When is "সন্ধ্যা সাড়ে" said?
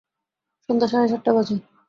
0.69-1.07